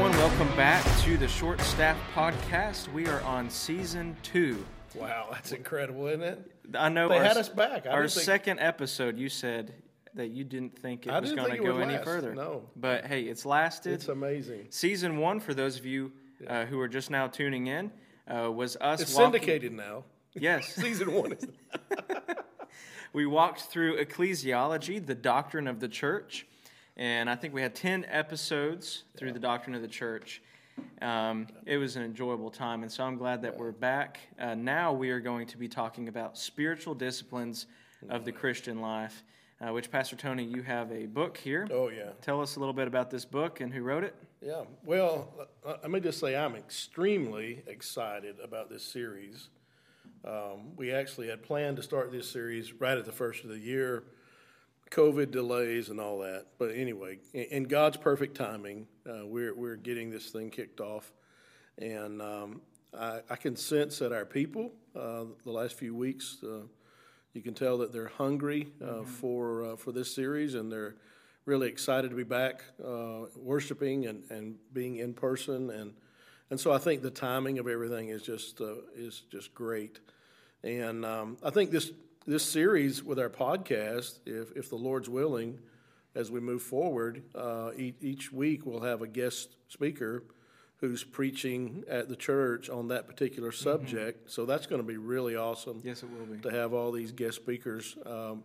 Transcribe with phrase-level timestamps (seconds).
[0.00, 0.30] everyone.
[0.30, 2.90] Welcome back to the Short Staff Podcast.
[2.90, 4.64] We are on season two.
[4.94, 6.50] Wow, that's incredible, isn't it?
[6.74, 7.86] I know They our, had us back.
[7.86, 9.74] I our think- second episode, you said
[10.14, 12.34] that you didn't think it I was going to go any last, further.
[12.34, 12.62] no.
[12.76, 13.92] But hey, it's lasted.
[13.92, 14.68] It's amazing.
[14.70, 16.12] season one, for those of you
[16.48, 17.90] uh, who are just now tuning in,
[18.26, 19.32] uh, was us It's walking.
[19.32, 20.04] syndicated now.
[20.32, 20.74] Yes.
[20.76, 21.46] Season one is.
[23.12, 26.46] We walked through ecclesiology, the doctrine of the church,
[27.00, 30.42] and I think we had 10 episodes through the doctrine of the church.
[31.00, 34.20] Um, it was an enjoyable time, and so I'm glad that we're back.
[34.38, 37.66] Uh, now we are going to be talking about spiritual disciplines
[38.10, 39.24] of the Christian life,
[39.62, 41.66] uh, which, Pastor Tony, you have a book here.
[41.72, 44.14] Oh yeah, Tell us a little bit about this book and who wrote it.
[44.42, 44.64] yeah.
[44.84, 49.48] Well, uh, let me just say I'm extremely excited about this series.
[50.22, 53.58] Um, we actually had planned to start this series right at the first of the
[53.58, 54.04] year.
[54.90, 60.10] COVID delays and all that, but anyway, in, God's perfect timing, uh, we're we're getting
[60.10, 61.12] this thing kicked off,
[61.78, 62.60] and um,
[62.98, 66.38] I, I can sense that our people uh, the last few weeks.
[66.42, 66.62] Uh,
[67.32, 70.96] you can tell that they're hungry uh, for uh, for this series, and they're
[71.44, 75.92] really excited to be back uh, worshiping and, and being in person, and
[76.50, 80.00] and so I think the timing of everything is just uh, is just great,
[80.64, 81.92] and um, I think this
[82.26, 85.58] this series with our podcast, if if the Lord's willing,
[86.14, 90.24] as we move forward, uh, each, each week we'll have a guest speaker
[90.78, 94.30] who's preaching at the church on that particular subject.
[94.30, 96.38] So that's going to be really awesome Yes, it will be.
[96.40, 97.96] to have all these guest speakers.
[98.06, 98.44] Um,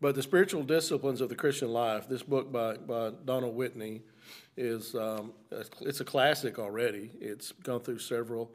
[0.00, 4.02] but the spiritual disciplines of the Christian life, this book by, by Donald Whitney,
[4.56, 5.32] is um,
[5.80, 7.12] it's a classic already.
[7.20, 8.50] It's gone through several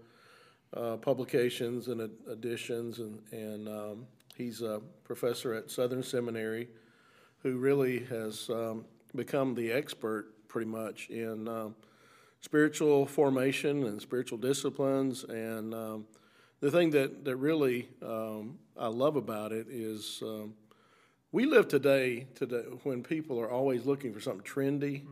[0.76, 4.08] uh, publications and ed- editions, and and um,
[4.42, 6.68] he's a professor at Southern Seminary,
[7.44, 8.86] who really has um,
[9.16, 11.76] become the expert pretty much in um,
[12.42, 15.24] spiritual formation and spiritual disciplines.
[15.24, 16.06] And um,
[16.60, 20.22] the thing that that really um, I love about it is.
[20.22, 20.54] Um,
[21.34, 25.04] we live today today when people are always looking for something trendy,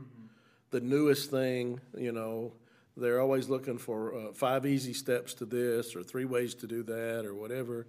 [0.70, 1.80] the newest thing.
[1.98, 2.52] You know,
[2.98, 6.84] they're always looking for uh, five easy steps to this or three ways to do
[6.84, 7.88] that or whatever.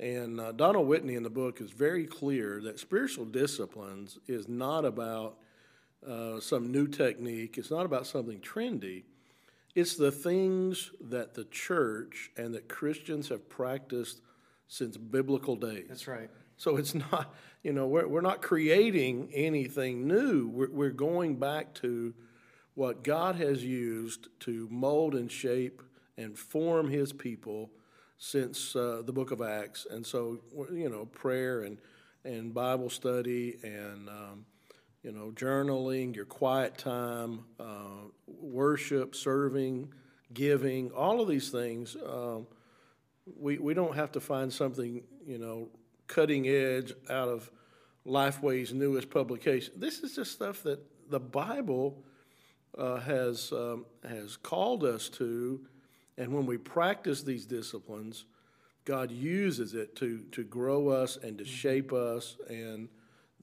[0.00, 4.84] And uh, Donald Whitney in the book is very clear that spiritual disciplines is not
[4.84, 5.36] about
[6.06, 7.58] uh, some new technique.
[7.58, 9.04] It's not about something trendy.
[9.74, 14.20] It's the things that the church and that Christians have practiced
[14.68, 15.86] since biblical days.
[15.88, 16.30] That's right.
[16.56, 20.48] So it's not, you know, we're, we're not creating anything new.
[20.48, 22.14] We're, we're going back to
[22.74, 25.82] what God has used to mold and shape
[26.16, 27.70] and form his people
[28.24, 29.84] since uh, the book of Acts.
[29.90, 30.38] And so,
[30.72, 31.76] you know, prayer and,
[32.24, 34.46] and Bible study and, um,
[35.02, 39.92] you know, journaling, your quiet time, uh, worship, serving,
[40.32, 41.96] giving, all of these things.
[41.96, 42.46] Um,
[43.36, 45.68] we, we don't have to find something, you know,
[46.06, 47.50] cutting edge out of
[48.06, 49.74] Lifeway's newest publication.
[49.76, 50.78] This is just stuff that
[51.10, 52.04] the Bible
[52.78, 55.66] uh, has um, has called us to,
[56.18, 58.24] and when we practice these disciplines,
[58.84, 62.36] God uses it to to grow us and to shape us.
[62.48, 62.88] And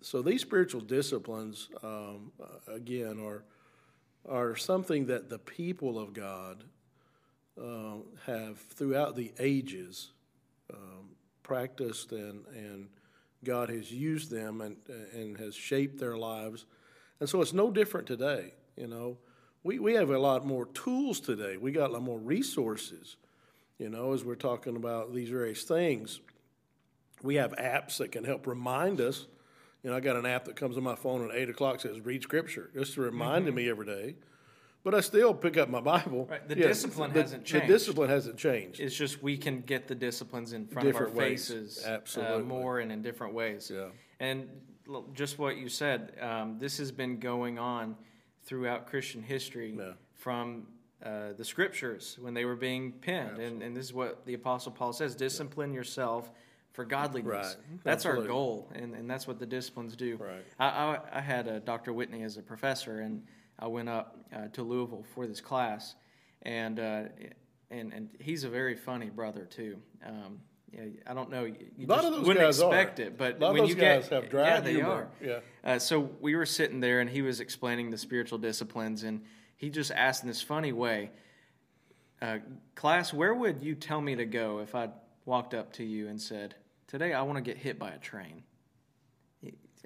[0.01, 3.43] so these spiritual disciplines, um, uh, again, are
[4.27, 6.63] are something that the people of God
[7.59, 10.11] uh, have throughout the ages
[10.73, 11.09] um,
[11.43, 12.87] practiced and, and
[13.43, 14.77] God has used them and,
[15.13, 16.65] and has shaped their lives.
[17.19, 18.53] And so it's no different today.
[18.75, 19.17] You know,
[19.63, 21.57] we, we have a lot more tools today.
[21.57, 23.17] We got a lot more resources,
[23.77, 26.21] you know, as we're talking about these various things.
[27.21, 29.27] We have apps that can help remind us.
[29.83, 31.99] You know, I got an app that comes on my phone at 8 o'clock says
[32.01, 34.15] read scripture, just to remind me every day.
[34.83, 36.25] But I still pick up my Bible.
[36.29, 37.67] Right, the Yeah, discipline the- hasn't changed.
[37.67, 38.79] The discipline hasn't changed.
[38.79, 41.49] It's just we can get the disciplines in front Different of our ways.
[41.49, 43.69] faces uh, more and in different ways.
[43.73, 43.87] Yeah.
[44.21, 44.47] And
[45.13, 47.97] just what you said, um, this has been going on
[48.43, 49.93] throughout Christian history Yeah.
[50.15, 50.67] from
[51.03, 53.37] uh, the scriptures when they were being penned.
[53.39, 56.29] And, and this is what the Apostle Paul says discipline yourself
[56.73, 57.57] for godliness.
[57.57, 57.83] Right.
[57.83, 60.17] That's our goal, and, and that's what the disciplines do.
[60.17, 60.45] Right.
[60.59, 61.93] I, I, I had a Dr.
[61.93, 63.23] Whitney as a professor, and
[63.57, 65.95] I went up uh, to Louisville for this class,
[66.43, 67.03] and uh,
[67.71, 69.77] and and he's a very funny brother too.
[70.05, 70.39] Um,
[70.71, 73.03] yeah, I don't know, you A lot of those wouldn't guys expect are.
[73.03, 74.89] it, but A lot of those you guys get, have dry yeah, they humor.
[74.89, 75.09] are.
[75.21, 75.39] Yeah.
[75.63, 79.21] Uh, so we were sitting there, and he was explaining the spiritual disciplines, and
[79.57, 81.11] he just asked in this funny way,
[82.21, 82.39] uh,
[82.75, 84.89] "Class, where would you tell me to go if I
[85.25, 86.55] walked up to you and said,
[86.87, 88.43] today I want to get hit by a train?"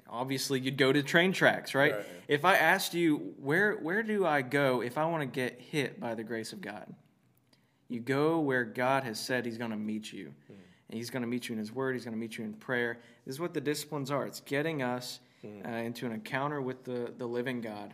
[0.08, 1.92] obviously you'd go to train tracks, right?
[1.92, 2.06] Right.
[2.28, 5.98] If I asked you where where do I go if I want to get hit
[5.98, 6.94] by the grace of God?
[7.88, 10.32] You go where God has said He's going to meet you,
[10.88, 11.94] and He's going to meet you in His Word.
[11.94, 12.98] He's going to meet you in prayer.
[13.26, 14.26] This is what the disciplines are.
[14.26, 17.92] It's getting us uh, into an encounter with the the living God,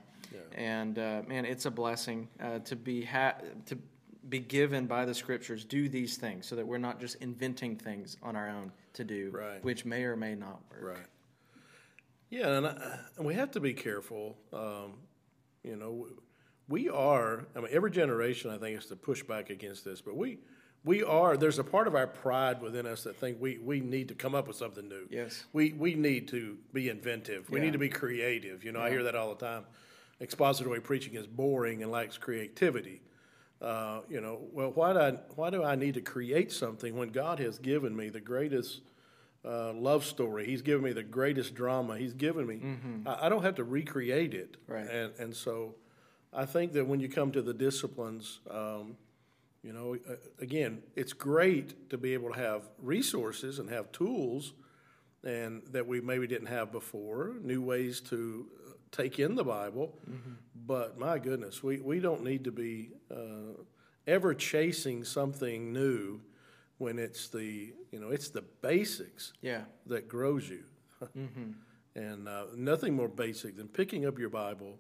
[0.55, 3.35] and uh, man, it's a blessing uh, to be ha-
[3.67, 3.77] to
[4.29, 5.65] be given by the Scriptures.
[5.65, 9.31] Do these things so that we're not just inventing things on our own to do,
[9.33, 9.63] Right.
[9.65, 10.97] which may or may not work.
[10.97, 11.07] Right.
[12.29, 14.37] Yeah, and, I, and we have to be careful.
[14.53, 14.95] Um,
[15.65, 16.07] you know,
[16.69, 17.47] we are.
[17.57, 20.39] I mean, every generation I think is to push back against this, but we
[20.85, 21.37] we are.
[21.37, 24.35] There's a part of our pride within us that think we we need to come
[24.35, 25.07] up with something new.
[25.11, 25.45] Yes.
[25.53, 27.51] We we need to be inventive.
[27.51, 27.67] We Yeah.
[27.67, 28.65] need to be creative.
[28.65, 29.65] You know, I hear that all the time.
[30.21, 33.01] Expository preaching is boring and lacks creativity.
[33.61, 37.11] Uh, you know, well, why do I why do I need to create something when
[37.11, 38.81] God has given me the greatest
[39.45, 40.47] uh, love story?
[40.47, 41.99] He's given me the greatest drama.
[41.99, 42.61] He's given me.
[43.07, 44.57] I, I don't have to recreate it.
[44.67, 44.87] Right.
[44.89, 45.75] And and so,
[46.33, 48.97] I think that when you come to the disciplines, um,
[49.63, 54.55] you know, uh, again, it's great to be able to have resources and have tools,
[55.23, 59.99] and that we maybe didn't have before, new ways to uh, take in the Bible.
[60.67, 63.55] But my goodness, we, we don't need to be uh,
[64.07, 66.21] ever chasing something new
[66.79, 69.65] when it's the you know it's the basics Yeah.
[69.87, 70.65] that grows you,
[71.95, 74.79] and uh, nothing more basic than picking up your Bible,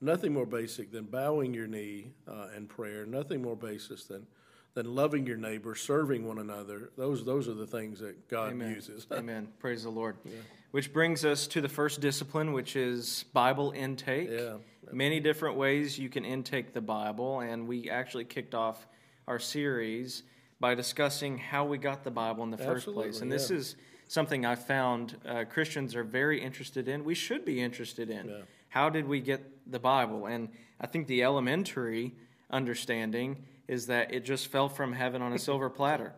[0.00, 4.26] nothing more basic than bowing your knee uh, in prayer, nothing more basic than
[4.74, 6.90] than loving your neighbor, serving one another.
[6.96, 8.74] Those those are the things that God Amen.
[8.74, 9.06] uses.
[9.12, 9.48] Amen.
[9.58, 10.16] Praise the Lord.
[10.24, 10.32] Yeah.
[10.70, 14.30] Which brings us to the first discipline, which is Bible intake.
[14.30, 14.58] Yeah.
[14.92, 18.86] Many different ways you can intake the Bible, and we actually kicked off
[19.28, 20.24] our series
[20.58, 23.16] by discussing how we got the Bible in the first place.
[23.16, 23.76] Absolutely, And this is
[24.08, 27.04] something I found uh, Christians are very interested in.
[27.04, 28.28] We should be interested in.
[28.28, 28.34] Yeah.
[28.68, 30.26] How did we get the Bible?
[30.26, 30.48] And
[30.80, 32.14] I think the elementary
[32.50, 36.12] understanding is that it just fell from heaven on a silver platter.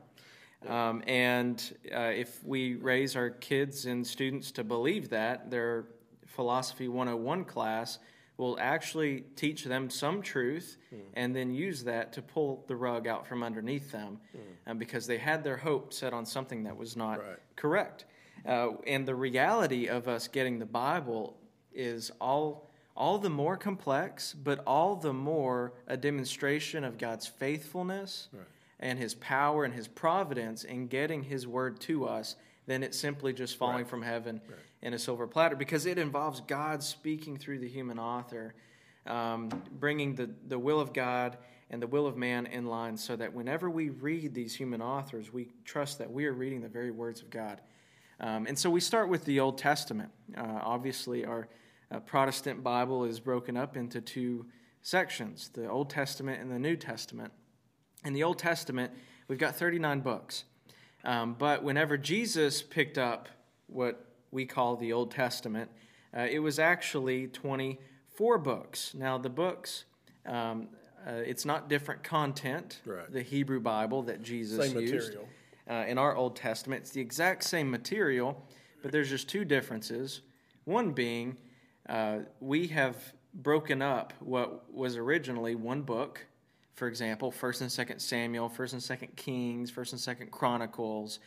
[0.69, 1.60] Um, and
[1.94, 5.87] uh, if we raise our kids and students to believe that, their
[6.26, 7.99] Philosophy 101 class
[8.38, 10.78] will actually teach them some truth
[11.14, 14.19] and then use that to pull the rug out from underneath them
[14.66, 17.37] um, because they had their hope set on something that was not Right.
[17.56, 18.06] correct.
[18.46, 21.37] Uh, and the reality of us getting the Bible
[21.75, 28.29] is all all the more complex, but all the more a demonstration of God's faithfulness
[28.81, 32.37] and His power and His providence in getting His word to us
[32.67, 34.41] than it simply just falling from heaven
[34.83, 38.55] in a silver platter, because it involves God speaking through the human author,
[39.06, 39.49] um,
[39.79, 41.39] bringing the, the will of God
[41.71, 45.33] and the will of man in line, so that whenever we read these human authors,
[45.33, 47.61] we trust that we are reading the very words of God.
[48.21, 50.11] Um, and so we start with the Old Testament.
[50.37, 51.49] Uh, obviously, our
[51.93, 54.47] uh, Protestant Bible is broken up into two
[54.81, 57.33] sections the Old Testament and the New Testament.
[58.05, 58.93] In the Old Testament,
[59.29, 60.44] we've got 39 books.
[61.05, 63.29] Um, but whenever Jesus picked up
[63.67, 65.71] what we call the Old Testament,
[66.17, 68.94] uh, it was actually 24 books.
[68.94, 69.85] Now, the books,
[70.27, 70.69] um,
[71.06, 73.11] uh, it's not different content, Right.
[73.11, 75.17] the Hebrew Bible that Jesus Same used
[75.69, 76.82] uh, in our Old Testament.
[76.82, 78.44] It's the exact same material,
[78.82, 80.22] but there's just two differences.
[80.65, 81.37] One being,
[81.89, 82.96] uh, we have
[83.34, 86.24] broken up what was originally one book.
[86.74, 91.19] For example, First and Second Samuel, First and Second Kings, First and Second Chronicles.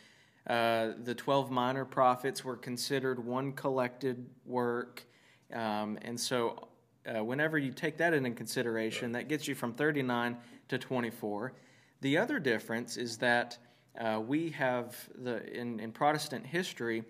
[0.46, 5.04] Uh, the twelve minor prophets were considered one collected work,
[5.52, 6.68] um, and so
[7.06, 10.36] uh, whenever you take that into consideration, that gets you from 39
[10.68, 11.52] to 24.
[12.00, 13.58] The other difference is that
[13.98, 17.04] uh, we have the in, in Protestant history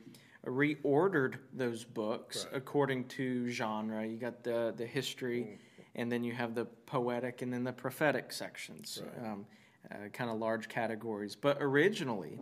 [0.46, 4.06] reordered those books according to genre.
[4.06, 5.58] You got the the history,
[5.94, 9.46] and then you have the poetic, and then the prophetic sections, um,
[9.90, 11.36] uh, kind of large categories.
[11.36, 12.40] But originally,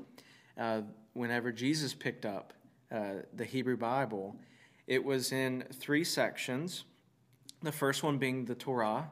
[0.58, 0.82] uh,
[1.14, 2.52] whenever Jesus picked up
[2.92, 4.37] uh, the Hebrew Bible,
[4.87, 6.84] it was in three sections.
[7.62, 9.11] The first one being the Torah,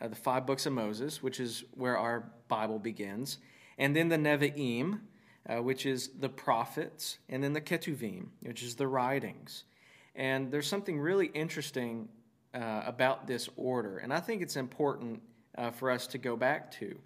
[0.00, 3.38] uh, the five books of Moses, which is where our Bible begins,
[3.76, 5.00] and then the Nevi'im,
[5.48, 9.64] uh, which is the prophets, and then the Ketuvim, which is the writings.
[10.14, 12.08] And there's something really interesting
[12.54, 15.22] uh, about this order, and I think it's important
[15.56, 16.96] uh, for us to go back to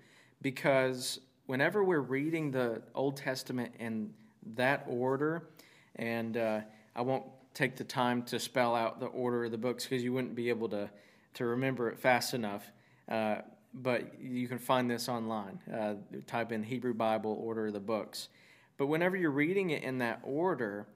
[0.42, 4.12] because whenever we're reading the Old Testament in
[4.54, 5.48] that order,
[5.96, 6.60] and uh,
[6.94, 7.24] I won't
[7.54, 10.48] take the time to spell out the order of the books because you wouldn't be
[10.48, 10.90] able to,
[11.34, 12.70] to remember it fast enough.
[13.08, 13.36] Uh,
[13.74, 15.58] but you can find this online.
[15.72, 15.94] Uh,
[16.26, 18.28] type in Hebrew Bible order of the books.
[18.76, 20.86] But whenever you're reading it in that order,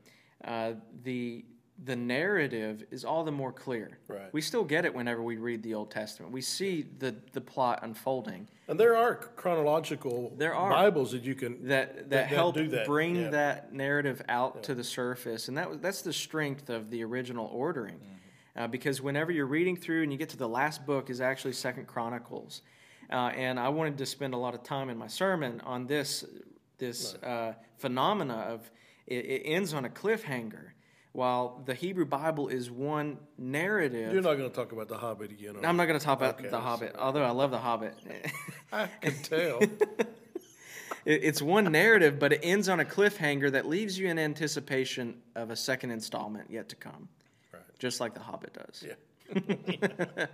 [0.44, 1.44] uh, the
[1.84, 3.98] the narrative is all the more clear.
[4.08, 4.32] Right.
[4.32, 6.32] We still get it whenever we read the Old Testament.
[6.32, 8.48] We see the, the plot unfolding.
[8.66, 10.70] And there are chronological There are.
[10.70, 13.30] Bibles that you can that that, that help that, bring yeah.
[13.30, 17.48] that narrative out to the surface, and that was that's the strength of the original
[17.52, 18.17] ordering, Mm-hmm.
[18.58, 21.52] Uh, because whenever you're reading through and you get to the last book is actually
[21.52, 22.62] Second Chronicles,
[23.10, 26.24] uh, and I wanted to spend a lot of time in my sermon on this
[26.78, 28.70] this uh, phenomena of
[29.06, 30.70] it, it ends on a cliffhanger,
[31.12, 34.12] while the Hebrew Bible is one narrative.
[34.12, 35.56] You're not going to talk about the Hobbit again.
[35.56, 37.94] are I'm not going to talk about Okay, the Hobbit, although I love the Hobbit.
[38.72, 39.60] I can tell.
[41.04, 45.50] It's one narrative, but it ends on a cliffhanger that leaves you in anticipation of
[45.50, 47.08] a second installment yet to come.
[47.78, 48.84] Just like The Hobbit does.
[48.86, 48.94] Yeah.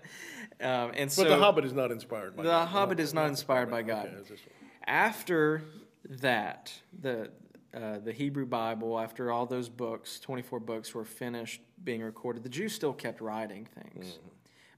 [0.61, 2.69] Um, and But so the Hobbit is not inspired by The God.
[2.69, 4.07] Hobbit is not inspired by God.
[4.07, 4.71] Okay, that's this one.
[4.87, 5.63] after
[6.09, 7.31] that, the
[7.75, 12.49] uh, the Hebrew Bible, after all those books, 24 books were finished being recorded, the
[12.49, 14.07] Jews still kept writing things.
[14.07, 14.29] Mm-hmm.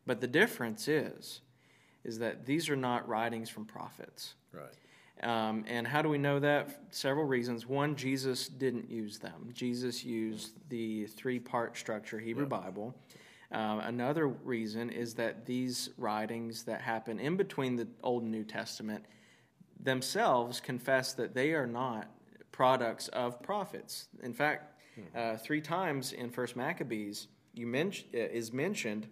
[0.07, 1.43] But the difference is,
[2.05, 4.35] is that these are not writings from prophets.
[4.51, 4.73] Right.
[5.23, 6.81] Um, and how do we know that?
[6.91, 7.67] Several reasons.
[7.67, 9.51] One, Jesus didn't use them.
[9.55, 12.95] Jesus used the three part structure Hebrew Bible.
[13.53, 18.45] Um, another reason is that these writings that happen in between the Old and New
[18.45, 19.05] Testament
[19.81, 22.11] themselves confess that they are not
[22.53, 24.09] products of prophets.
[24.23, 24.81] In fact,
[25.15, 29.07] uh, three times in First Maccabees, you men- uh, is mentioned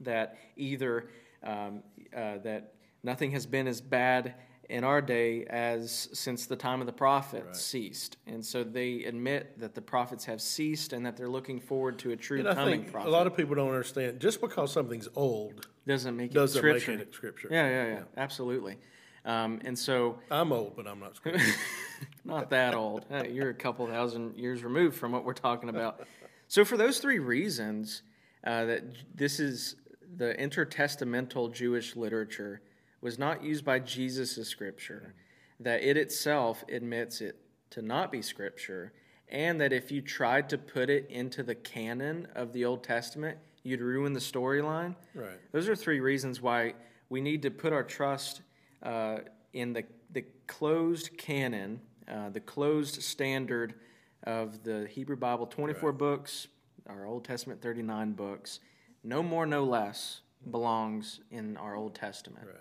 [0.00, 1.10] that either
[1.42, 1.82] um,
[2.14, 4.34] uh, that nothing has been as bad
[4.68, 9.58] in our day as since the time of the prophets ceased, and so they admit
[9.58, 12.84] that the prophets have ceased and that they're looking forward to a true And coming
[12.84, 13.08] prophet.
[13.08, 16.92] a lot of people don't understand just because something's old doesn't make it doesn't scripture.
[16.92, 17.48] make it scripture.
[17.50, 18.78] Yeah, yeah, yeah, absolutely.
[19.26, 21.54] Um, and so, I'm old, but I'm not scripture.
[22.24, 23.06] not that old.
[23.10, 26.06] Uh, You're a couple thousand years removed from what we're talking about.
[26.46, 28.02] So, for those three reasons,
[28.46, 28.82] uh, that
[29.14, 29.76] this is
[30.18, 32.60] the intertestamental Jewish literature
[33.04, 35.14] was not used by Jesus as scripture,
[35.60, 37.36] that it itself admits it
[37.68, 38.94] to not be scripture,
[39.28, 43.36] and that if you tried to put it into the canon of the Old Testament,
[43.62, 44.96] you'd ruin the storyline.
[45.14, 45.38] right.
[45.52, 46.72] Those are three reasons why
[47.10, 48.40] we need to put our trust
[48.82, 49.18] uh,
[49.52, 53.74] in the, the closed canon, uh, the closed standard
[54.22, 56.48] of the Hebrew Bible 24 books,
[56.88, 58.60] our Old Testament 39 books.
[59.02, 62.46] No more, no less belongs in our Old Testament.
[62.46, 62.56] Right.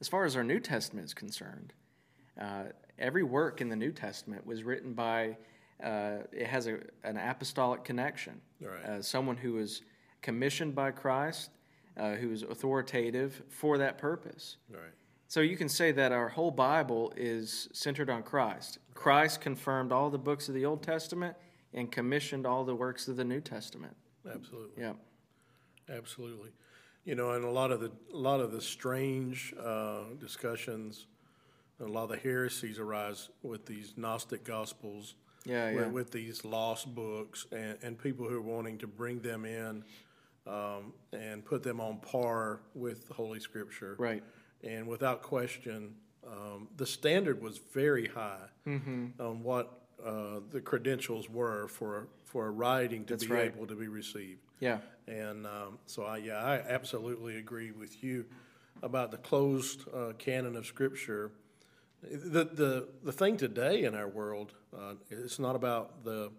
[0.00, 1.72] As far as our New Testament is concerned,
[2.40, 2.64] uh,
[2.98, 5.36] every work in the New Testament was written by,
[5.82, 8.40] uh, it has a, an apostolic connection.
[8.60, 8.84] Right.
[8.84, 9.82] Uh, someone who was
[10.20, 11.50] commissioned by Christ,
[11.96, 14.56] uh, who is authoritative for that purpose.
[14.68, 14.92] Right.
[15.28, 18.78] So you can say that our whole Bible is centered on Christ.
[18.94, 21.36] Christ confirmed all the books of the Old Testament
[21.72, 23.96] and commissioned all the works of the New Testament.
[24.32, 24.82] Absolutely.
[24.82, 24.92] Yeah.
[25.88, 26.50] Absolutely.
[27.04, 31.06] You know, and a lot of the a lot of the strange uh, discussions,
[31.78, 35.88] and a lot of the heresies arise with these Gnostic gospels, Yeah, with, yeah.
[35.88, 39.84] with these lost books, and, and people who are wanting to bring them in
[40.46, 43.96] um, and put them on par with the Holy Scripture.
[43.98, 44.22] Right.
[44.62, 45.94] And without question,
[46.26, 49.20] um, the standard was very high Mm-hmm.
[49.20, 53.54] on what uh, the credentials were for for a writing to That's be right.
[53.54, 54.40] able to be received.
[54.58, 54.78] Yeah.
[55.06, 58.24] And um, so, I, yeah, I absolutely agree with you
[58.82, 61.30] about the closed uh, canon of Scripture.
[62.02, 66.32] The, the, the thing today in our world, uh, it's not about the,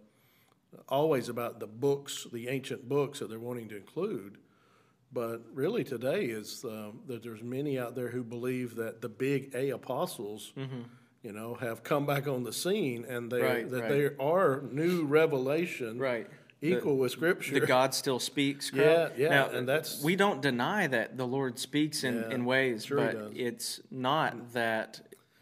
[0.89, 4.37] always about the books, the ancient books that they're wanting to include,
[5.13, 9.55] but really today is um, that there's many out there who believe that the big
[9.55, 10.51] A apostles,
[11.25, 13.41] you know, have come back on the scene and they.
[13.41, 13.89] Right, that right.
[13.89, 16.27] there are new revelation Right.
[16.61, 17.59] equal with Scripture.
[17.59, 18.71] The God still speaks.
[18.71, 19.17] Yeah, correct?
[19.19, 22.85] yeah, Now, and that's- we don't deny that the Lord speaks in, Yeah, in ways,
[22.85, 25.01] sure but it's not that.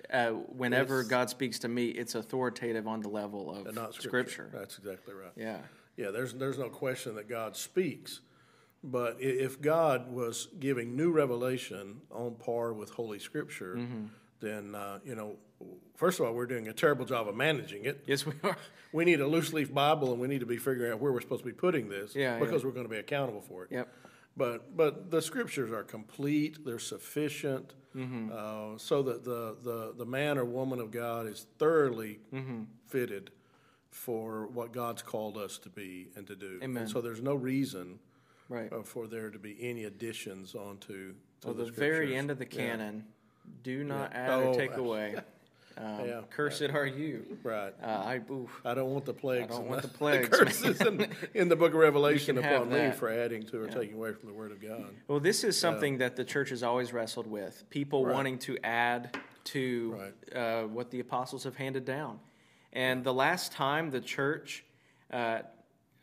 [0.10, 4.02] Uh, whenever It's- God speaks to me, it's authoritative on the level of scripture.
[4.02, 4.50] scripture.
[4.54, 5.32] That's exactly right.
[5.36, 5.60] Yeah,
[5.98, 8.22] Yeah, there's there's no question that God speaks,
[8.84, 14.06] but if God was giving new revelation on par with Holy Scripture, Mm-hmm.
[14.44, 15.36] Then uh, you know,
[15.96, 18.04] first of all, we're doing a terrible job of managing it.
[18.08, 18.58] yes, we are.
[18.96, 21.22] We need a loose leaf Bible, and we need to be figuring out where we're
[21.22, 23.72] supposed to be putting this, Yeah, because we're going to be accountable for it.
[23.72, 23.88] Yep.
[24.38, 28.30] But but the scriptures are complete; they're sufficient, Mm-hmm.
[28.32, 32.64] uh, so that the, the the man or woman of God is thoroughly Mm-hmm.
[32.88, 33.32] fitted
[33.90, 36.60] for what God's called us to be and to do.
[36.62, 36.84] Amen.
[36.84, 37.98] And so there's no reason
[38.50, 38.72] Right.
[38.72, 41.16] uh, for there to be any additions onto to
[41.48, 42.92] So the, the very end of the Yeah.
[43.64, 44.20] Do not Yeah.
[44.20, 45.16] add Oh, or take away.
[45.76, 46.22] Um, Yeah.
[46.30, 47.26] Cursed are you.
[47.42, 47.74] Right.
[47.82, 49.52] Uh, I, oof, I don't want the plagues.
[49.52, 53.10] I don't want the plagues, curses in, in the book of Revelation upon me for
[53.10, 54.86] adding to or taking away from the Word of God.
[55.08, 58.14] Well, this is something that the church has always wrestled with people Right.
[58.14, 62.20] wanting to add to uh, what the apostles have handed down.
[62.72, 64.64] And the last time the church,
[65.12, 65.40] uh,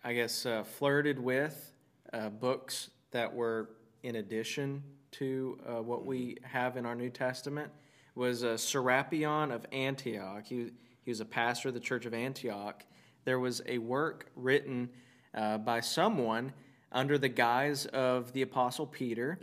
[0.03, 1.73] I guess, uh, flirted with
[2.13, 3.71] uh, books that were
[4.03, 4.83] in addition
[5.13, 7.71] to uh, what we have in our New Testament
[8.15, 10.45] was uh, Serapion of Antioch.
[10.47, 10.71] He,
[11.03, 12.85] he was a pastor of the church of Antioch.
[13.25, 14.91] There was a work written
[15.35, 16.53] uh, by someone
[16.93, 19.39] under the guise of the Apostle Peter.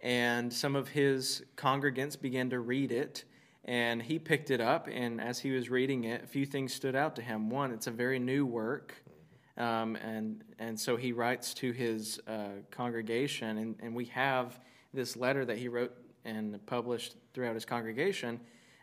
[0.00, 3.24] And some of his congregants began to read it,
[3.64, 4.88] and he picked it up.
[4.90, 7.50] And as he was reading it, a few things stood out to him.
[7.50, 8.94] One, it's a very new work.
[9.56, 14.58] Um, and, and so he writes to his uh, congregation, and, and we have
[14.92, 15.94] this letter that he wrote
[16.24, 18.40] and published throughout his congregation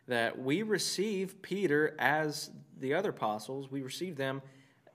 [0.08, 2.50] that we receive Peter as
[2.80, 4.42] the other apostles, we receive them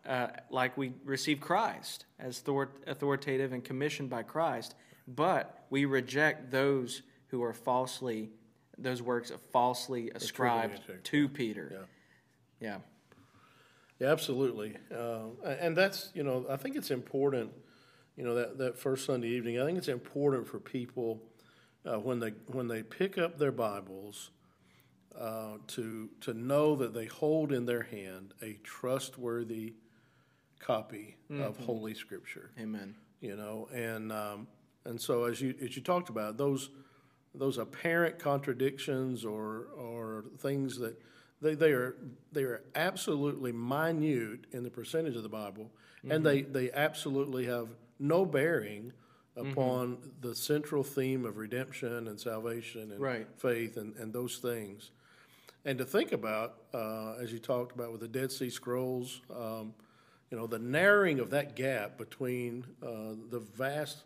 [0.07, 4.75] uh, like we receive Christ as author- authoritative and commissioned by Christ,
[5.09, 8.31] but we reject those who are falsely,
[8.77, 11.71] those works are falsely ascribed to Peter.
[11.73, 11.79] Yeah.
[12.61, 12.79] Yeah.
[14.01, 14.77] Yeah, absolutely.
[14.95, 17.53] Uh, and that's, you know, I think it's important,
[18.17, 21.23] you know, that, that first Sunday evening, I think it's important for people
[21.85, 24.31] uh, when, they, when they pick up their Bibles
[25.19, 29.75] uh, to, to know that they hold in their hand a trustworthy
[30.59, 32.51] copy of Holy Scripture.
[32.59, 32.95] Amen.
[33.25, 34.47] you know and um,
[34.85, 36.71] and so as you as you talked about those
[37.35, 40.97] those apparent contradictions or or things that
[41.41, 41.97] they, they are
[42.33, 45.71] they are absolutely minute in the percentage of the Bible
[46.09, 47.69] and they they absolutely have
[47.99, 48.93] no bearing
[49.37, 53.27] upon the central theme of redemption and salvation and Right.
[53.37, 54.91] faith and, and those things
[55.65, 59.75] and to think about uh, as you talked about with the Dead Sea Scrolls um,
[60.31, 64.03] you know, the narrowing of that gap between uh, the vast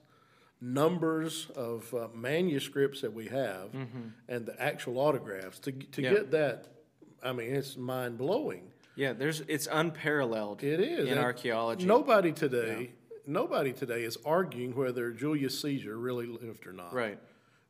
[0.61, 3.69] numbers of uh, manuscripts that we have
[4.29, 6.03] and the actual autographs to, to Mm-hmm.
[6.03, 6.11] Yeah.
[6.11, 6.67] get that,
[7.23, 8.71] I mean, it's mind blowing.
[8.97, 11.87] Yeah, there's it's unparalleled It is in And archaeology.
[11.87, 12.91] Nobody today,
[13.29, 16.93] nobody today is arguing whether Julius Caesar really lived or not.
[16.93, 17.19] Right.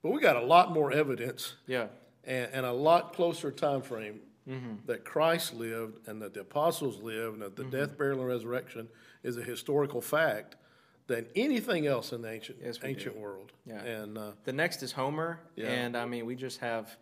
[0.02, 1.88] But we got a lot more evidence Yeah.
[2.24, 4.86] and, and a lot closer time frame Mm-hmm.
[4.86, 7.70] that Christ lived and that the apostles lived and that the Mm-hmm.
[7.76, 8.88] death, burial, and resurrection
[9.22, 10.56] is a historical fact
[11.06, 13.52] than anything else in the ancient Yes, ancient world.
[13.66, 13.82] Yeah.
[13.82, 15.66] And uh, The next is Homer, Yeah.
[15.66, 16.96] and I mean we just have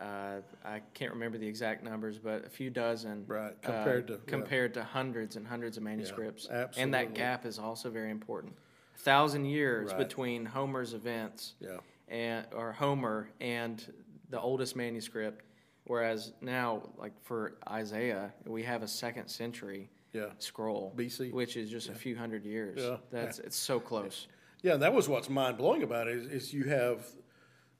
[0.00, 3.24] uh, I can't remember the exact numbers, but a few dozen.
[3.26, 4.18] Right, uh, compared to- yeah.
[4.26, 6.46] compared to hundreds and hundreds of manuscripts.
[6.46, 6.92] And absolutely.
[6.92, 8.54] that gap is also very important.
[8.94, 9.98] A thousand years Right.
[9.98, 11.78] between Homer's events yeah,
[12.08, 13.82] and or Homer and
[14.30, 15.42] the oldest manuscript,
[15.84, 21.32] whereas now, like for Isaiah, we have a second century yeah, scroll BC.
[21.32, 22.80] which is just a few hundred years.
[22.82, 22.96] Yeah.
[23.10, 24.26] That's it's so close.
[24.62, 24.74] yeah.
[24.74, 27.06] And that was what's mind blowing about it is, is you have,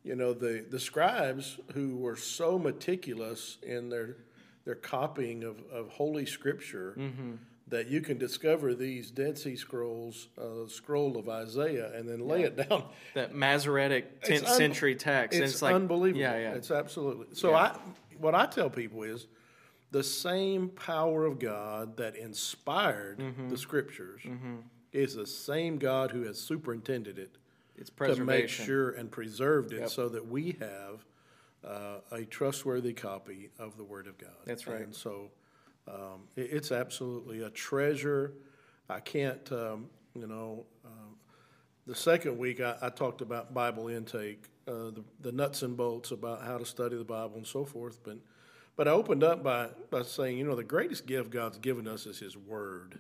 [0.07, 4.17] you know, the the scribes who were so meticulous in their
[4.65, 6.95] their copying of, of Holy Scripture.
[6.99, 7.33] Mm-hmm.
[7.69, 12.43] That you can discover these Dead Sea Scrolls, uh, scroll of Isaiah, and then lay
[12.45, 15.37] it down That Masoretic 10th un- century text.
[15.37, 16.21] It's, it's like unbelievable.
[16.21, 16.53] Yeah, yeah.
[16.53, 17.27] It's absolutely.
[17.33, 17.77] So I,
[18.21, 19.27] what I tell people is,
[19.91, 23.49] the same power of God that inspired Mm-hmm.
[23.49, 24.23] the Scriptures
[24.93, 27.35] is the same God who has superintended it
[27.79, 28.65] it's to make preservation.
[28.65, 31.05] sure and preserved it so that we have
[31.65, 34.31] uh, a trustworthy copy of the Word of God.
[34.45, 34.83] That's right.
[34.83, 35.31] And so
[35.89, 38.35] um, it, it's absolutely a treasure.
[38.89, 41.17] I can't, um, you know, um,
[41.87, 46.11] the second week I, I talked about Bible intake, uh, the, the nuts and bolts
[46.13, 48.01] about how to study the Bible and so forth.
[48.05, 48.19] But,
[48.77, 52.07] but I opened up by, by saying, you know, the greatest gift God's given us
[52.07, 52.95] is His Word.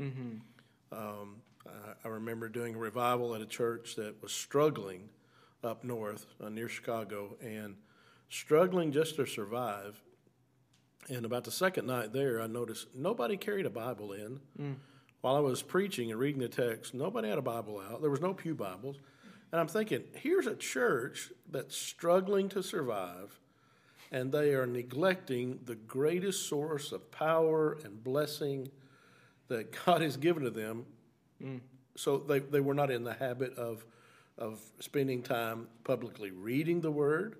[0.92, 1.36] Um,
[1.68, 5.08] I, I remember doing a revival at a church that was struggling
[5.64, 7.76] up north uh, near Chicago and
[8.28, 10.00] struggling just to survive.
[11.08, 14.40] And about the second night there, I noticed nobody carried a Bible in.
[15.20, 18.00] While I was preaching and reading the text, nobody had a Bible out.
[18.00, 18.96] There was no Pew Bibles.
[19.52, 23.38] And I'm thinking, here's a church that's struggling to survive,
[24.10, 28.70] and they are neglecting the greatest source of power and blessing
[29.48, 30.86] that God has given to them.
[31.96, 33.84] So they, they were not in the habit of,
[34.38, 37.36] of spending time publicly reading the Word,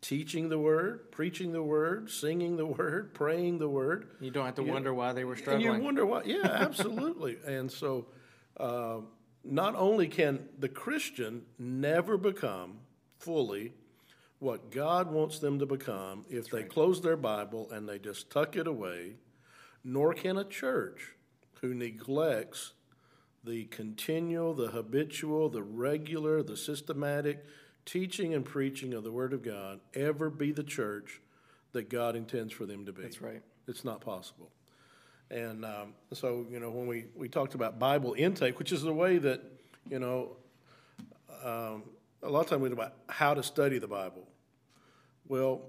[0.00, 4.08] teaching the Word, preaching the Word, singing the Word, praying the Word.
[4.20, 5.66] You don't have to wonder why they were struggling.
[5.66, 6.22] And you wonder why.
[6.24, 7.38] Yeah, absolutely.
[7.46, 8.06] and so,
[8.58, 8.98] uh,
[9.44, 12.78] not only can the Christian never become
[13.18, 13.72] fully
[14.40, 18.56] what God wants them to become if they close their Bible and they just tuck
[18.56, 19.14] it away,
[19.82, 21.14] nor can a church
[21.60, 22.72] who neglects
[23.48, 27.44] the continual, the habitual, the regular, the systematic
[27.84, 31.20] teaching and preaching of the Word of God ever be the church
[31.72, 33.02] that God intends for them to be.
[33.02, 33.42] That's right.
[33.66, 34.50] It's not possible.
[35.30, 38.92] And um, so, you know, when we, we talked about Bible intake, which is the
[38.92, 39.42] way that,
[39.90, 40.36] you know,
[41.42, 41.84] um,
[42.22, 44.26] a lot of time we talk about how to study the Bible.
[45.26, 45.62] Well,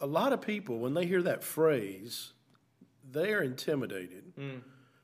[0.00, 2.32] a lot of people, when they hear that phrase,
[3.10, 4.32] they are intimidated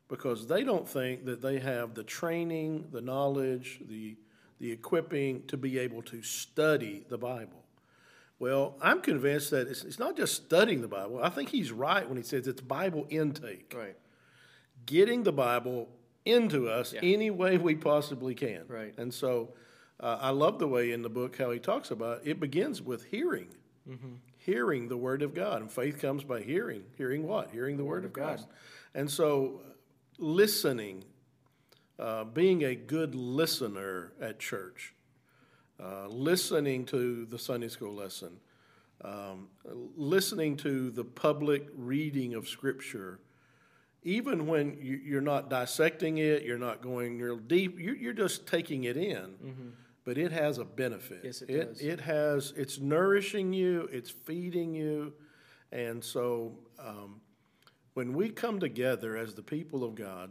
[0.08, 4.16] because they don't think that they have the training, the knowledge, the,
[4.58, 7.64] the equipping to be able to study the Bible.
[8.38, 11.20] Well, I'm convinced that it's, it's not just studying the Bible.
[11.22, 13.96] I think he's right when he says it's Bible intake, Right.
[14.86, 15.88] getting the Bible
[16.24, 17.00] into us Yeah.
[17.02, 18.62] any way we possibly can.
[18.68, 18.94] Right.
[18.96, 19.54] And so
[20.00, 23.04] uh, I love the way in the book how he talks about it begins with
[23.06, 23.48] hearing.
[23.88, 24.14] Mm-hmm.
[24.36, 25.60] Hearing the word of God.
[25.60, 26.84] And faith comes by hearing.
[26.96, 27.50] Hearing what?
[27.50, 28.38] Hearing the, word, of God.
[28.38, 28.46] God.
[28.94, 29.60] And so
[30.18, 31.04] listening,
[31.98, 34.94] uh, being a good listener at church,
[35.82, 38.40] uh, listening to the Sunday school lesson,
[39.02, 39.48] um,
[39.96, 43.20] listening to the public reading of Scripture,
[44.02, 48.46] even when you, you're not dissecting it, you're not going real deep, you, you're just
[48.46, 49.72] taking it in.
[50.04, 51.20] But it has a benefit.
[51.22, 51.80] Yes, it it does.
[51.82, 52.54] It has.
[52.56, 53.90] It's nourishing you.
[53.92, 55.12] It's feeding you,
[55.70, 57.20] and so um,
[57.98, 60.30] when we come together as the people of God,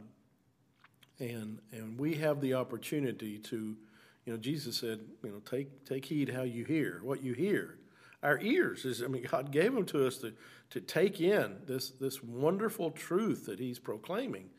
[1.19, 3.75] and and we have the opportunity to,
[4.23, 7.77] you know, Jesus said, you know, take take heed how you hear, what you hear.
[8.23, 10.31] Our ears is, I mean, God gave them to us to
[10.69, 14.49] to take in this this wonderful truth that He's proclaiming,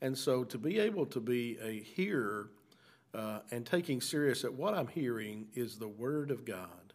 [0.00, 2.50] and so to be able to be a hearer
[3.14, 6.92] uh, and taking serious that what I'm hearing is the Word of God.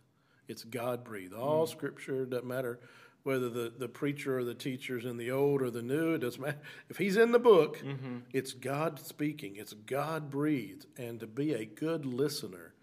[0.50, 1.34] It's God breathed.
[1.34, 2.82] All Scripture doesn't matter
[3.24, 6.14] whether the, the preacher or the teacher's in the old or the new.
[6.14, 6.60] It doesn't matter.
[6.90, 7.82] If he's in the book,
[8.32, 9.56] it's God speaking.
[9.56, 10.86] It's God breathed.
[10.98, 12.74] And to be a good listener,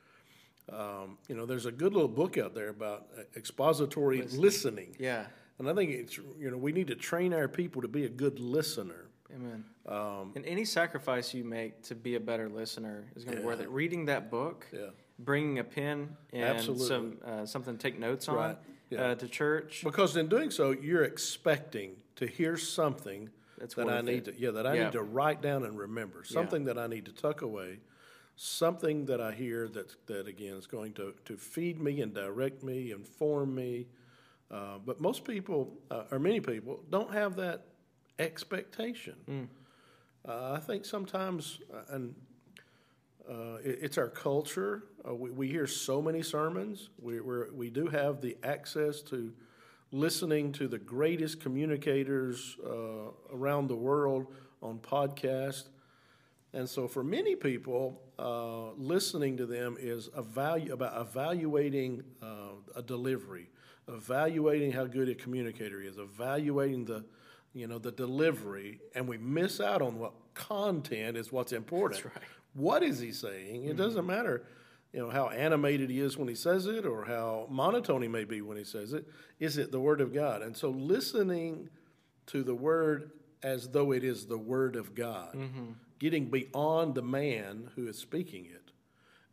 [0.72, 4.96] um, you know, there's a good little book out there about uh, expository listening.
[4.98, 5.24] Yeah.
[5.58, 8.08] And I think it's you know we need to train our people to be a
[8.08, 9.08] good listener.
[9.34, 9.64] Amen.
[9.86, 13.46] Um, and any sacrifice you make to be a better listener is going to be
[13.46, 13.68] worth it.
[13.68, 14.88] Reading that book, Yeah.
[15.18, 16.86] bringing a pen and Absolutely.
[16.86, 18.56] some uh, something to take notes on Right.
[18.90, 19.02] Yeah.
[19.10, 19.82] uh, to church.
[19.84, 24.36] Because in doing so, you're expecting to hear something That's that I need it.
[24.36, 24.84] to, yeah, that I Yeah.
[24.84, 27.78] need to write down and remember, something that I need to tuck away,
[28.36, 32.62] something that I hear that, that again is going to, to feed me and direct
[32.64, 33.86] me, inform me.
[34.50, 37.66] Uh, but most people, uh, or many people, don't have that
[38.18, 39.14] expectation.
[39.28, 39.48] Mm.
[40.28, 42.14] Uh, I think sometimes, uh, and
[43.30, 44.84] uh, it, it's our culture.
[45.06, 46.90] Uh, we, we hear so many sermons.
[47.00, 49.32] We, we do have the access to
[49.92, 54.26] listening to the greatest communicators uh, around the world
[54.62, 55.68] on podcast.
[56.52, 62.54] And so, for many people, uh, listening to them is a value about evaluating uh,
[62.74, 63.48] a delivery,
[63.88, 67.04] evaluating how good a communicator is, evaluating the,
[67.52, 72.02] you know, the delivery, and we miss out on what content is what's important.
[72.02, 72.24] That's right.
[72.54, 73.66] What is he saying?
[73.66, 74.06] It doesn't mm-hmm.
[74.06, 74.44] matter,
[74.92, 78.24] you know, how animated he is when he says it, or how monotone he may
[78.24, 79.06] be when he says it.
[79.38, 80.42] Is it the Word of God?
[80.42, 81.68] And so, listening
[82.26, 83.10] to the Word
[83.42, 85.72] as though it is the Word of God, mm-hmm.
[85.98, 88.72] getting beyond the man who is speaking it,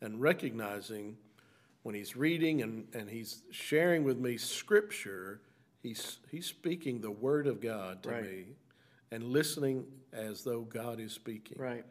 [0.02, 1.18] and recognizing
[1.84, 5.42] when he's reading and, and he's sharing with me Scripture,
[5.82, 8.24] he's, he's speaking the Word of God to Right.
[8.24, 8.46] me,
[9.12, 11.58] and listening as though God is speaking.
[11.60, 11.86] Right.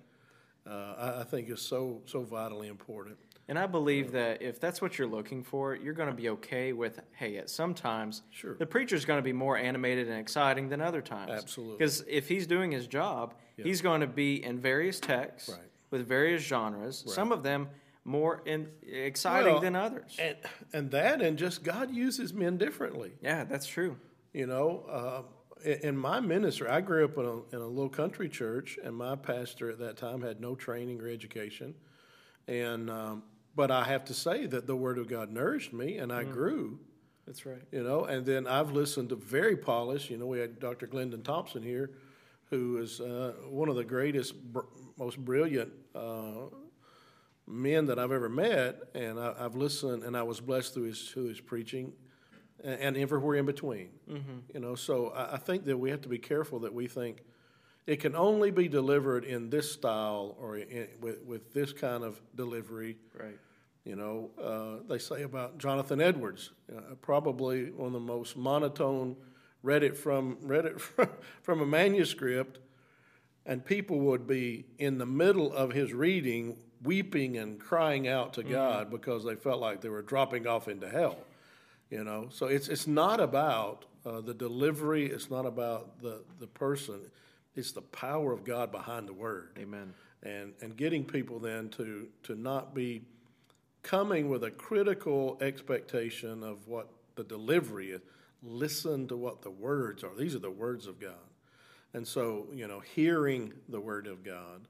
[0.67, 3.17] Uh, I, I think is so so vitally important.
[3.49, 6.73] And I believe that if that's what you're looking for, you're going to be okay
[6.73, 8.57] with, hey, at sometimes Sure.
[8.57, 11.31] the preacher's going to be more animated and exciting than other times.
[11.31, 11.77] Absolutely.
[11.79, 15.61] Because if he's doing his job, he's going to be in various texts Right.
[15.93, 17.69] with various genres, some of them
[18.07, 20.17] more in, exciting Well, than others.
[20.19, 20.37] And
[20.73, 23.13] and that and just God uses men differently.
[23.21, 23.97] yeah, that's true.
[24.33, 25.23] You know, uh,
[25.65, 28.95] in, in my ministry, I grew up in a, in a little country church, and
[28.95, 31.75] my pastor at that time had no training or education,
[32.47, 33.23] and um,
[33.55, 36.79] but I have to say that the Word of God nourished me, and I grew.
[37.27, 37.63] That's right.
[37.73, 41.23] you know and then i've listened to very polished you know we had dr glendon
[41.25, 41.91] thompson here
[42.51, 44.61] who is uh, one of the greatest br-
[44.97, 46.47] most brilliant uh,
[47.47, 51.09] men that i've ever met and I, i've listened and i was blessed through his,
[51.09, 51.93] through his preaching
[52.65, 53.91] and, and everywhere in between
[54.53, 57.23] you know so I, I think that we have to be careful that we think
[57.87, 62.21] it can only be delivered in this style or in, with, with this kind of
[62.35, 63.39] delivery Right.
[63.87, 69.15] You know, uh, they say about Jonathan Edwards, uh, probably one of the most monotone.
[69.63, 71.09] Read it from read it from,
[71.43, 72.59] from a manuscript,
[73.47, 78.43] and people would be in the middle of his reading, weeping and crying out to
[78.43, 81.19] God because they felt like they were dropping off into hell.
[81.91, 85.07] You know, so it's it's not about uh, the delivery.
[85.07, 87.01] It's not about the the person.
[87.55, 89.95] It's the power of God behind the word Amen.
[90.23, 93.03] and and getting people then to to not be
[93.83, 98.01] coming with a critical expectation of what the delivery is.
[98.43, 100.15] Listen to what the words are.
[100.17, 101.15] These are the words of God.
[101.95, 104.67] And so, you know, hearing the word of God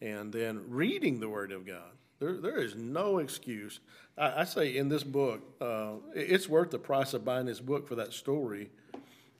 [0.00, 1.92] and then reading the word of God.
[2.18, 3.80] There, there is no excuse.
[4.16, 7.86] I, I say in this book, uh, it's worth the price of buying this book
[7.86, 8.70] for that story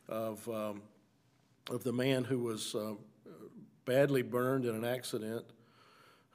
[0.09, 0.83] of, um,
[1.71, 2.95] of the man who was uh,
[3.85, 5.45] badly burned in an accident,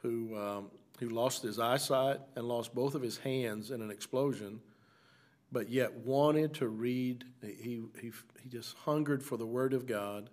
[0.02, 4.60] who, um, who lost his eyesight and lost both of his hands in an explosion,
[5.52, 7.24] but yet wanted to read.
[7.42, 10.30] He, he, he just hungered for the Word of God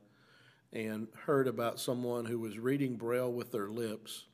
[0.73, 4.25] and heard about someone who was reading Braille with their lips.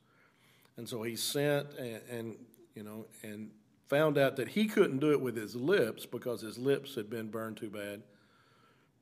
[0.77, 2.35] And so he sent and, and
[2.75, 3.51] you know, and
[3.87, 7.29] found out that he couldn't do it with his lips because his lips had been
[7.29, 8.01] burned too bad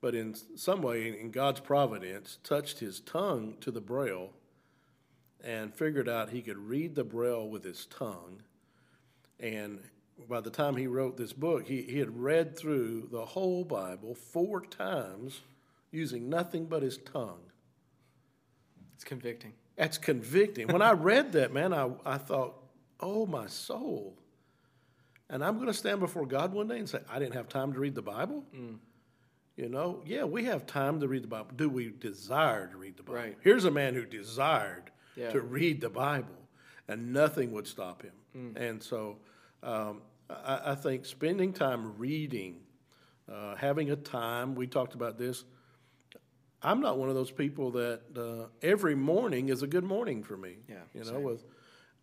[0.04, 4.32] but in some way, in God's providence, touched his tongue to the braille
[5.42, 8.42] and figured out he could read the braille with his tongue.
[9.40, 9.80] And
[10.28, 14.14] by the time he wrote this book, he, he had read through the whole Bible
[14.14, 15.40] four times
[15.94, 17.40] using nothing but his tongue.
[18.96, 19.54] It's convicting.
[19.78, 20.68] That's convicting.
[20.68, 22.56] When I read that, man, I, I thought,
[23.00, 24.18] oh, my soul.
[25.30, 27.74] And I'm going to stand before God one day and say, I didn't have time
[27.74, 28.44] to read the Bible?
[29.56, 31.50] You know, yeah, we have time to read the Bible.
[31.56, 33.16] Do we desire to read the Bible?
[33.16, 33.38] Right.
[33.42, 35.30] Here's a man who desired Yeah.
[35.32, 36.48] to read the Bible,
[36.88, 38.54] and nothing would stop him.
[38.56, 39.18] And so
[39.62, 42.62] um, I, I think spending time reading,
[43.32, 45.44] uh, having a time, we talked about this.
[46.64, 50.38] I'm not one of those people that uh, every morning is a good morning for
[50.38, 50.58] me.
[50.70, 51.24] Yeah, You know, same.
[51.24, 51.44] with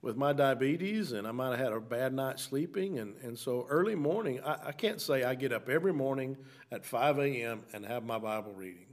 [0.02, 3.66] with my diabetes and I might have had a bad night sleeping and, and so
[3.68, 6.38] early morning I, I can't say I get up every morning
[6.72, 8.86] at five AM and have my Bible reading.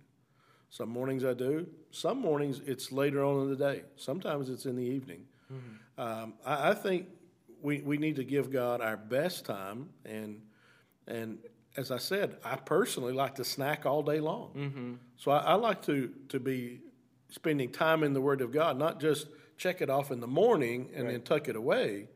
[0.70, 1.66] Some mornings I do.
[1.92, 3.84] Some mornings it's later on in the day.
[3.96, 5.24] Sometimes it's in the evening.
[5.98, 7.08] Um, I, I think
[7.62, 10.42] we, we need to give God our best time and
[11.08, 11.38] and
[11.78, 14.52] as I said, I personally like to snack all day long.
[15.16, 16.82] So I, I like to to be
[17.30, 20.90] spending time in the Word of God, not just check it off in the morning
[20.96, 22.08] and then tuck it away,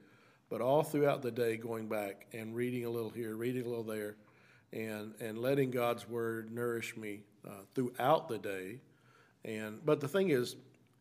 [0.50, 3.84] but all throughout the day going back and reading a little here, reading a little
[3.84, 4.16] there,
[4.74, 8.80] and and letting God's Word nourish me uh, throughout the day.
[9.46, 10.56] And but the thing is,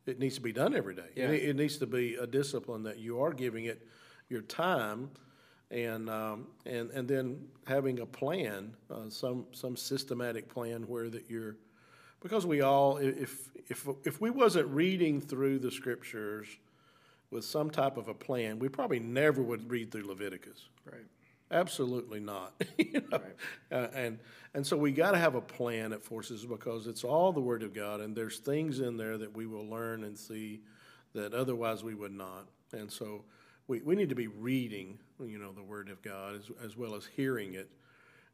[0.06, 1.10] it needs to be done every day.
[1.14, 1.30] Yeah.
[1.30, 3.86] It, it needs to be a discipline that you are giving it
[4.28, 5.10] your time,
[5.70, 11.30] and um, and and then having a plan, uh, some some systematic plan where that
[11.30, 11.56] you're,
[12.20, 16.48] because we all if if if we wasn't reading through the scriptures
[17.30, 20.68] with some type of a plan, we probably never would read through Leviticus.
[20.85, 21.06] Right.
[21.52, 22.52] Absolutely not.
[22.78, 23.20] you know?
[23.72, 24.18] uh, and
[24.54, 27.62] and so we got to have a plan at Forces because it's all the Word
[27.62, 30.61] of God, and there's things in there that we will learn and see
[31.14, 32.48] that otherwise we would not.
[32.72, 33.24] And so
[33.70, 36.96] we, we need to be reading, you know, the Word of God as, as well
[36.96, 37.70] as hearing it.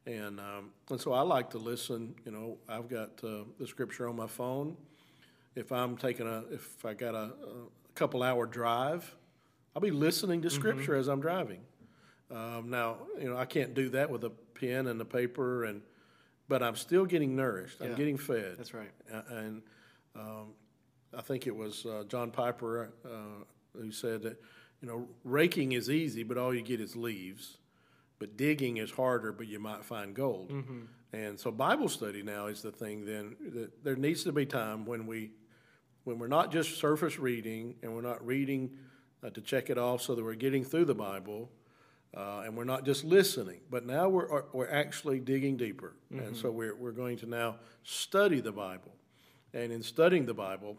[0.07, 2.15] And um, and so I like to listen.
[2.25, 4.75] You know, I've got uh, the Scripture on my phone.
[5.55, 9.15] If I'm taking a if I got a, a couple hour drive,
[9.75, 11.61] I'll be listening to Scripture as I'm driving.
[12.31, 15.81] Um, now, you know, I can't do that with a pen and a paper, and
[16.47, 17.79] but I'm still getting nourished.
[17.81, 17.95] I'm Yeah.
[17.95, 18.55] getting fed.
[18.57, 18.91] That's right.
[19.29, 19.61] And
[20.15, 20.53] um,
[21.15, 23.43] I think it was uh, John Piper uh,
[23.77, 24.41] who said that,
[24.81, 27.57] you know, raking is easy, but all you get is leaves.
[28.19, 30.49] But digging is harder, but you might find gold.
[31.13, 33.05] And so Bible study now is the thing.
[33.05, 35.31] Then that there needs to be time when we,
[36.03, 38.71] when we're not just surface reading and we're not reading
[39.23, 41.49] uh, to check it off so that we're getting through the Bible,
[42.15, 45.93] uh, and we're not just listening, but now we're, are- we're actually digging deeper.
[46.11, 48.91] And so we're, we're going to now study the Bible.
[49.53, 50.77] And in studying the Bible,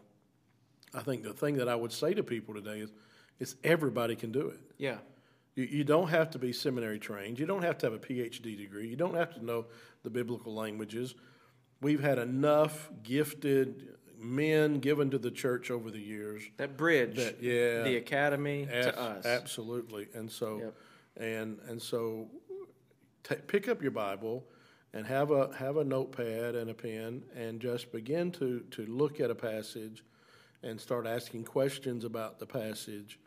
[0.93, 2.91] I think the thing that I would say to people today is,
[3.39, 4.59] is everybody can do it.
[4.77, 4.97] Yeah.
[5.55, 7.39] You, you don't have to be seminary trained.
[7.39, 8.87] You don't have to have a PhD degree.
[8.87, 9.65] You don't have to know
[10.03, 11.15] the biblical languages.
[11.81, 17.15] We've had enough gifted men given to the church over the years That bridge.
[17.15, 19.25] that, yeah, The academy to us.
[19.25, 20.07] Absolutely.
[20.13, 20.75] And so, Yep.
[21.17, 22.29] and and so,
[23.23, 24.43] ta pick up your Bible
[24.93, 29.21] and have a have a notepad and a pen and just begin to to look
[29.21, 30.03] at a passage
[30.63, 33.19] and start asking questions about the passage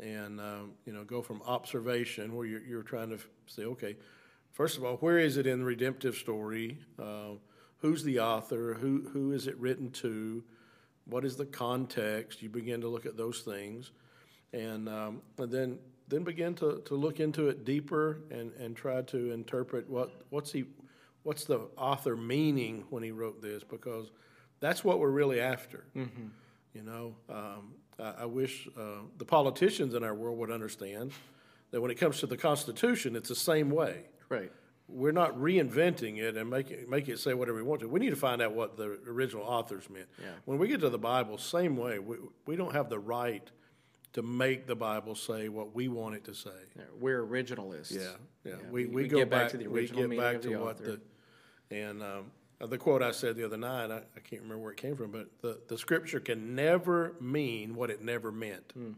[0.00, 3.96] and um, you know go from observation where you're, you're trying to say, okay,
[4.50, 6.78] first of all, where is it in the redemptive story?
[6.98, 7.34] Uh,
[7.78, 8.74] who's the author?
[8.74, 10.42] Who who is it written to?
[11.04, 12.42] What is the context?
[12.42, 13.90] You begin to look at those things,
[14.52, 15.78] and um, and then
[16.08, 20.52] then begin to, to look into it deeper and, and try to interpret what what's
[20.52, 20.64] he
[21.22, 24.10] what's the author meaning when he wrote this because
[24.60, 25.84] that's what we're really after.
[25.96, 26.26] Mm-hmm.
[26.74, 31.12] You know, um, I, I, wish uh, the politicians in our world would understand
[31.70, 34.04] that when it comes to the Constitution, it's the same way.
[34.28, 34.50] Right.
[34.88, 37.88] We're not reinventing it and make it, make it say whatever we want to.
[37.88, 40.08] We need to find out what the original authors meant.
[40.20, 40.26] Yeah.
[40.44, 41.98] When we get to the Bible, same way.
[41.98, 43.48] We, we don't have the right
[44.12, 46.50] to make the Bible say what we want it to say.
[46.76, 47.92] Yeah, we're originalists.
[47.92, 48.00] Yeah,
[48.44, 48.52] yeah.
[48.52, 50.24] Yeah, we, we- we, we go get back back, to the we original get meaning
[50.24, 51.00] back of to the what author.
[51.70, 52.30] the and um,
[52.62, 53.90] uh, the quote I said the other night.
[53.90, 57.74] I, I can't remember where it came from, but the, the scripture can never mean
[57.74, 58.72] what it never meant.
[58.74, 58.92] Hmm.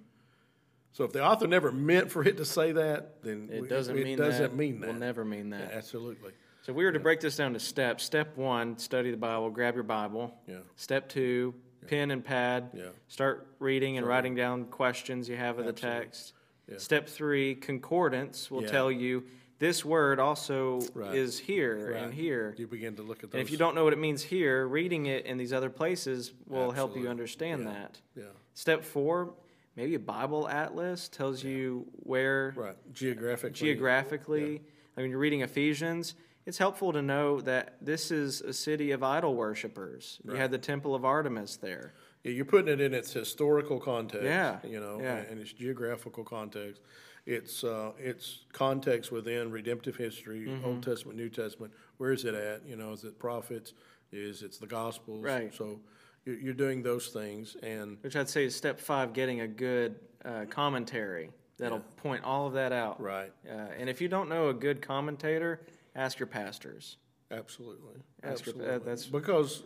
[0.93, 4.05] So if the author never meant for it to say that, then It doesn't it
[4.05, 4.55] mean doesn't that.
[4.57, 4.87] mean that.
[4.87, 5.71] Will never mean that.
[5.71, 6.31] Yeah, absolutely.
[6.63, 9.51] So if we were to break this down to steps, step one, study the Bible,
[9.51, 10.33] grab your Bible.
[10.47, 10.59] Yeah.
[10.77, 11.53] Step two,
[11.89, 12.71] pen and pad.
[12.73, 12.85] Yeah.
[13.09, 16.33] Start reading and writing down questions you have of the text.
[16.71, 16.79] Yeah.
[16.79, 18.69] Step three, concordance will Yeah.
[18.71, 19.25] tell you
[19.65, 21.15] this word also Right.
[21.15, 22.55] is here and here.
[22.59, 23.39] You begin to look at those.
[23.39, 26.33] And if you don't know what it means here, reading it in these other places
[26.47, 27.73] will help you understand Yeah.
[27.73, 28.01] that.
[28.15, 29.33] yeah, Step four,
[29.75, 34.53] maybe a Bible atlas tells you where right, geographically, geographically.
[34.97, 39.03] Like when you're reading Ephesians, it's helpful to know that this is a city of
[39.03, 40.21] idol worshippers.
[40.27, 41.95] You had the temple of Artemis there.
[42.23, 44.25] Yeah, you're putting it in its historical context.
[44.27, 45.17] Yeah, You know, yeah.
[45.31, 46.83] and its geographical context.
[47.27, 50.65] It's uh, its context within redemptive history, Mm-hmm.
[50.65, 51.73] Old Testament, New Testament.
[51.97, 52.67] Where is it at?
[52.67, 53.73] You know, is it prophets?
[54.13, 55.25] Is it's the Gospels?
[55.25, 55.53] Right.
[55.55, 55.81] So
[56.27, 59.97] you're, you're doing those things, and Which I'd say is step five, getting a good
[60.25, 63.01] uh, commentary that'll point all of that out.
[63.01, 65.61] right, Uh, and if you don't know a good commentator,
[65.95, 66.97] ask your pastors.
[67.31, 68.79] absolutely, Ask your- absolutely.
[68.79, 69.63] that's- because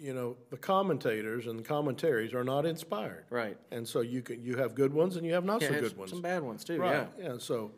[0.00, 3.56] you know the commentators and the commentaries are not inspired, Right.
[3.70, 5.96] and so you can you have good ones and you have not Yeah, so good
[5.96, 6.10] ones.
[6.10, 6.80] some bad ones too.
[6.80, 7.06] Right.
[7.18, 7.24] Yeah.
[7.32, 7.38] Yeah.
[7.38, 7.72] So,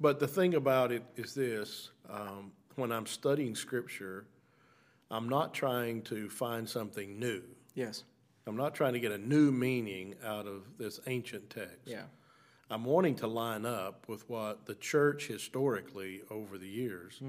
[0.00, 4.26] but the thing about it is this: um, when I'm studying Scripture,
[5.10, 7.42] I'm not trying to find something new.
[7.74, 8.04] Yes.
[8.48, 11.78] I'm not trying to get a new meaning out of this ancient text.
[11.84, 12.04] Yeah.
[12.70, 17.20] I'm wanting to line up with what the church historically over the years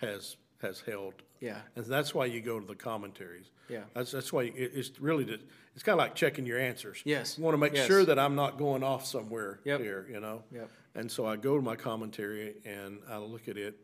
[0.00, 1.14] has has held.
[1.40, 1.58] Yeah.
[1.76, 3.50] And that's why you go to the commentaries.
[3.68, 3.82] Yeah.
[3.94, 5.38] That's that's why it, it's really the,
[5.74, 7.02] it's kind of like checking your answers.
[7.04, 7.36] Yes.
[7.38, 7.86] You want to make Yes.
[7.86, 9.80] sure that I'm not going off somewhere Yep.
[9.80, 10.42] here, you know.
[10.52, 10.70] Yep.
[10.94, 13.76] And so I go to my commentary and I look at it.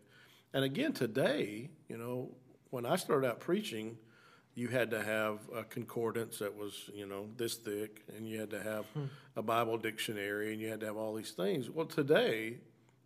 [0.55, 2.31] And again today, you know,
[2.71, 3.99] when I started out preaching,
[4.55, 8.51] you had to have a concordance that was, you know, this thick, and you had
[8.51, 9.05] to have Hmm.
[9.37, 11.71] a Bible dictionary, and you had to have all these things.
[11.71, 12.59] Well, today,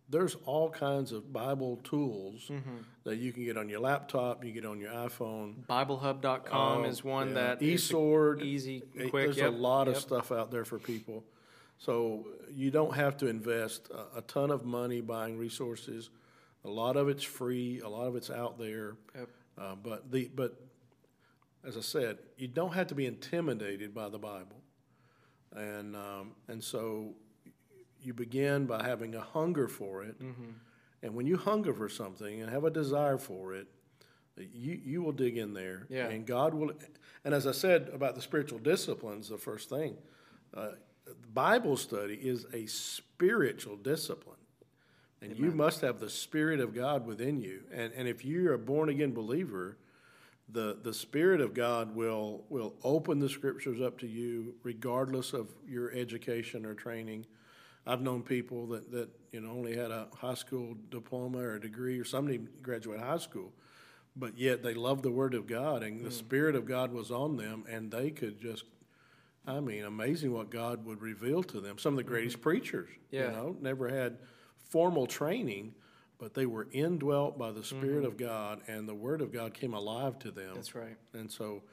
[0.09, 2.77] there's all kinds of Bible tools Mm-hmm.
[3.03, 5.65] that you can get on your laptop, you get on your iPhone.
[5.67, 7.33] BibleHub.com Oh, is one yeah.
[7.33, 9.11] that is eSword, easy, quick.
[9.11, 9.53] There's Yep.
[9.53, 10.03] a lot of Yep.
[10.03, 11.23] stuff out there for people.
[11.77, 16.09] So you don't have to invest a, a ton of money buying resources.
[16.65, 17.79] A lot of it's free.
[17.81, 18.95] A lot of it's out there.
[19.15, 19.29] Yep.
[19.57, 20.59] Uh, but the but
[21.63, 24.61] as I said, you don't have to be intimidated by the Bible,
[25.55, 27.13] and um, and so
[28.07, 30.51] you begin by having a hunger for it, Mm-hmm.
[31.03, 33.67] and when you hunger for something and have a desire for it,
[34.37, 36.07] you you will dig in there, Yeah.
[36.07, 36.71] and God will.
[37.25, 39.97] And as I said about the spiritual disciplines, the first thing,
[40.53, 40.71] uh,
[41.33, 44.35] Bible study is a spiritual discipline.
[45.21, 47.63] And you must have the Spirit of God within you.
[47.73, 49.77] And, and if you're a born again believer,
[50.47, 55.49] the, the Spirit of God will, will open the scriptures up to you regardless of
[55.67, 57.25] your education or training.
[57.87, 61.61] I've known people that, that you know only had a high school diploma or a
[61.61, 63.53] degree, or somebody graduate high school,
[64.15, 66.13] but yet they loved the Word of God, and the mm.
[66.13, 68.65] Spirit of God was on them, and they could just
[69.47, 71.77] I mean, amazing what God would reveal to them.
[71.77, 72.11] Some of the mm-hmm.
[72.11, 73.27] greatest preachers, Yeah.
[73.27, 74.17] you know, never had
[74.69, 75.73] formal training,
[76.19, 78.07] but they were indwelt by the Spirit mm-hmm.
[78.07, 80.55] of God, and the Word of God came alive to them.
[80.55, 80.97] That's right.
[81.13, 81.63] And so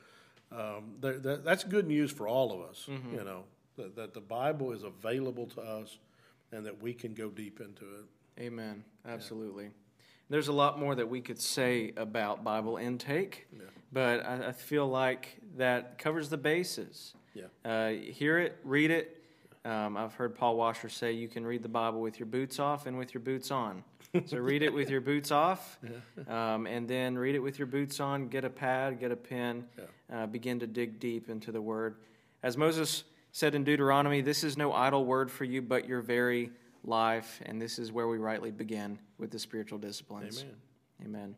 [0.53, 3.17] um, that, that's good news for all of us, mm-hmm.
[3.17, 3.45] you know,
[3.77, 5.99] that, that the Bible is available to us
[6.53, 8.43] and that we can go deep into it.
[8.43, 8.85] Amen.
[9.07, 9.71] Absolutely.
[10.31, 13.47] There's a lot more that we could say about Bible intake,
[13.93, 17.15] but I, I feel like that covers the bases.
[17.35, 17.45] Yeah.
[17.65, 19.21] Uh, hear it, read it.
[19.65, 22.87] Um, I've heard Paul Washer say you can read the Bible with your boots off
[22.87, 23.83] and with your boots on.
[24.27, 25.79] So read it with your boots off,
[26.29, 28.29] um, and then read it with your boots on.
[28.29, 29.65] Get a pad, get a pen,
[30.13, 31.97] uh, begin to dig deep into the Word.
[32.43, 33.05] As Moses
[33.35, 36.51] said in Deuteronomy, This is no idle word for you, but your very
[36.85, 37.43] life.
[37.45, 40.43] And this is where we rightly begin with the spiritual disciplines.
[40.43, 40.57] Amen.
[41.05, 41.37] Amen.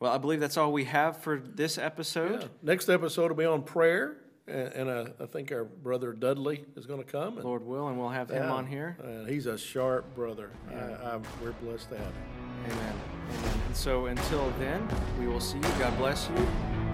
[0.00, 2.42] Well, I believe that's all we have for this episode.
[2.42, 2.48] Yeah.
[2.62, 4.16] Next episode will be on prayer,
[4.48, 7.36] and, and uh, I think our brother Dudley is going to come.
[7.36, 8.96] And, Lord will, and we'll have him yeah, on here.
[9.04, 10.50] uh, he's a sharp brother.
[10.70, 12.24] I, I, we're blessed to have him.
[12.64, 12.94] Amen.
[13.38, 13.60] Amen.
[13.66, 14.88] And so until then,
[15.20, 15.62] we will see you.
[15.78, 16.36] God bless you.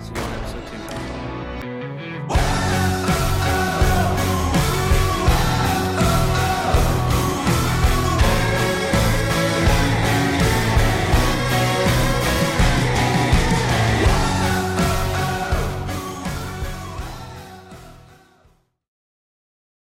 [0.01, 1.48] See you on episode two.